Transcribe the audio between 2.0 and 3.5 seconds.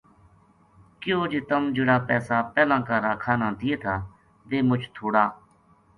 پیسا پہلاں کا راکھا نا